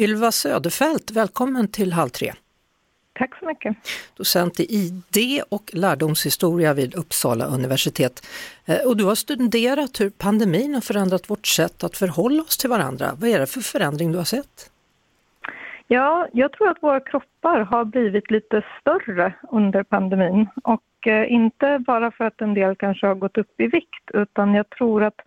[0.00, 2.32] Ylva Söderfält, välkommen till Halv tre.
[3.12, 3.76] Tack så mycket.
[4.16, 8.26] Docent i ID och lärdomshistoria vid Uppsala universitet.
[8.66, 12.70] Eh, Och du har studerat hur pandemin har förändrat vårt sätt att förhålla oss till
[12.70, 13.06] varandra.
[13.20, 14.70] Vad är det för förändring du har sett?
[15.86, 21.78] Ja, jag tror att våra kroppar har blivit lite större under pandemin och eh, inte
[21.86, 25.20] bara för att en del kanske har gått upp i vikt utan jag tror att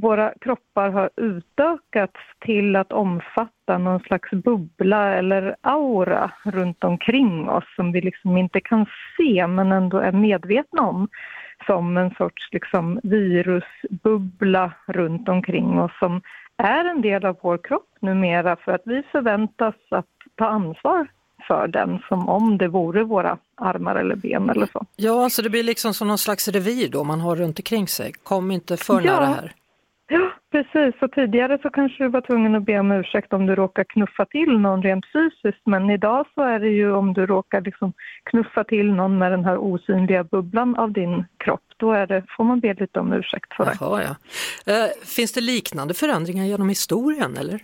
[0.00, 7.64] våra kroppar har utökats till att omfatta någon slags bubbla eller aura runt omkring oss
[7.76, 11.08] som vi liksom inte kan se men ändå är medvetna om
[11.66, 16.20] som en sorts liksom virusbubbla runt omkring oss som
[16.56, 21.06] är en del av vår kropp numera för att vi förväntas att ta ansvar
[21.48, 24.86] för den som om det vore våra armar eller ben eller så.
[24.96, 28.12] Ja, så det blir liksom som någon slags revir då man har runt omkring sig.
[28.22, 29.00] Kom inte för Ja.
[29.00, 29.52] nära här.
[30.08, 31.02] Ja, precis.
[31.02, 34.24] Och tidigare så kanske du var tvungen att be om ursäkt om du råkar knuffa
[34.24, 35.66] till någon rent fysiskt.
[35.66, 37.92] Men idag så är det ju om du råkar liksom
[38.24, 41.64] knuffa till någon med den här osynliga bubblan av din kropp.
[41.76, 43.72] Då är det, får man be lite om ursäkt för.
[43.80, 44.16] Jaha, ja.
[44.72, 47.60] Eh, finns det liknande förändringar genom historien eller?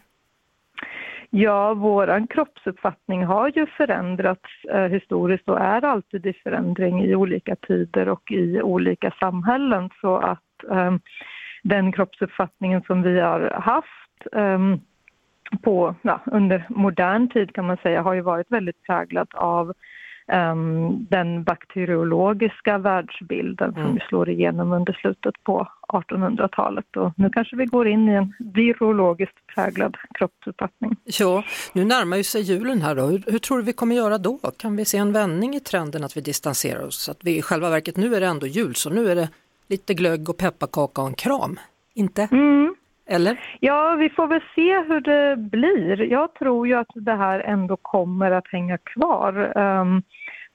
[1.30, 7.56] Ja, våran kroppsuppfattning har ju förändrats eh, historiskt och är alltid i förändring i olika
[7.56, 9.90] tider och i olika samhällen.
[10.00, 10.92] Så att eh,
[11.62, 14.58] den kroppsuppfattningen som vi har haft eh,
[15.62, 19.72] på, ja, under modern tid kan man säga har ju varit väldigt präglad av
[20.26, 23.94] ehm, den bakteriologiska världsbilden som Mm.
[23.94, 26.96] ju slår igenom under slutet på 1800-talet.
[26.96, 30.96] Och nu kanske vi går in i en virologiskt präglad kroppsuppfattning.
[31.04, 33.02] Ja, nu närmar ju sig julen här då.
[33.02, 34.38] Hur, hur tror du vi kommer göra då?
[34.58, 37.08] Kan vi se en vändning i trenden att vi distanserar oss?
[37.08, 39.28] Att vi i själva verket, nu är det ändå jul så nu är det
[39.72, 41.58] lite glögg och pepparkaka och en kram.
[41.94, 42.28] Inte?
[42.32, 42.74] Mm.
[43.06, 43.40] Eller?
[43.60, 46.02] Ja, vi får väl se hur det blir.
[46.02, 50.02] Jag tror ju att det här ändå kommer att hänga kvar ehm,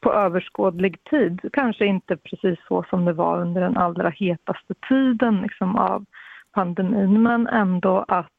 [0.02, 1.50] på överskådlig tid.
[1.54, 6.06] Kanske inte precis så som det var under den allra hetaste tiden liksom, av
[6.54, 8.32] pandemin, men ändå att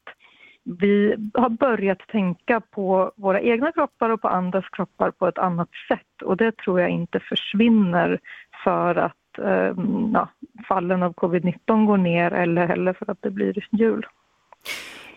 [0.65, 5.69] vi har börjat tänka på våra egna kroppar och på andras kroppar på ett annat
[5.89, 8.19] sätt och det tror jag inte försvinner
[8.65, 10.29] för att ehm, ja,
[10.69, 14.07] fallen av covid-19 går ner eller heller för att det blir jul.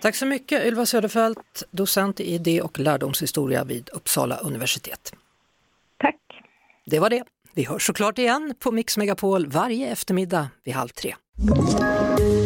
[0.02, 5.14] Tack så mycket Ylva Söderfält, docent i idé och lärdomshistoria vid Uppsala universitet.
[5.98, 6.20] Tack!
[6.86, 7.24] Det var det.
[7.54, 11.16] Vi hörs såklart igen på Mix Megapol varje eftermiddag vid halv tre.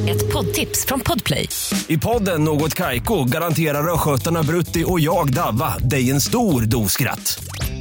[0.09, 1.49] Ett poddtips från Podplay.
[1.87, 7.39] I podden Något Kaiko garanterar östgötarna Brutti och jag, Davva, dig en stor dos skratt.